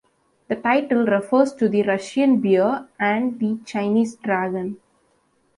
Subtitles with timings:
[0.47, 4.77] The title refers to the Russian Bear and the Chinese Dragon.